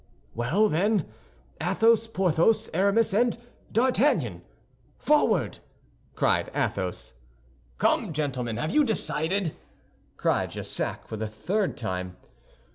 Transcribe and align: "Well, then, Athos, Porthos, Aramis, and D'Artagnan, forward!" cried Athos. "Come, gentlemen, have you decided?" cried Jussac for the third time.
"Well, 0.33 0.67
then, 0.67 1.07
Athos, 1.61 2.07
Porthos, 2.07 2.71
Aramis, 2.73 3.13
and 3.13 3.37
D'Artagnan, 3.71 4.41
forward!" 4.97 5.59
cried 6.15 6.49
Athos. 6.55 7.13
"Come, 7.77 8.11
gentlemen, 8.11 8.57
have 8.57 8.71
you 8.71 8.83
decided?" 8.83 9.55
cried 10.17 10.49
Jussac 10.49 11.07
for 11.07 11.17
the 11.17 11.27
third 11.27 11.77
time. 11.77 12.17